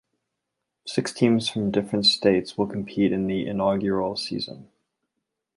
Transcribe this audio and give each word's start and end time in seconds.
Six 0.87 1.13
teams 1.13 1.47
from 1.47 1.69
different 1.69 2.07
states 2.07 2.57
will 2.57 2.65
compete 2.65 3.11
in 3.13 3.27
the 3.27 3.45
inaugural 3.45 4.15
season. 4.15 4.67